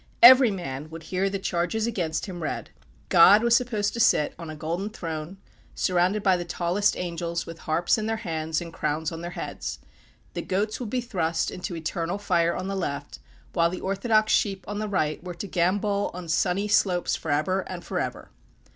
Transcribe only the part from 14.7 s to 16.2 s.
the right, were to gambol